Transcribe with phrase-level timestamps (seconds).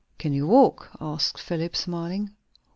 [0.17, 2.31] "Can you walk?" asked Philip, smiling.